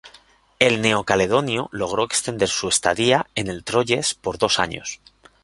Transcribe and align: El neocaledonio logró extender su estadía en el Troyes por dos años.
El 0.57 0.81
neocaledonio 0.81 1.69
logró 1.71 2.03
extender 2.05 2.49
su 2.49 2.67
estadía 2.69 3.27
en 3.35 3.49
el 3.49 3.63
Troyes 3.63 4.15
por 4.15 4.39
dos 4.39 4.57
años. 4.57 4.99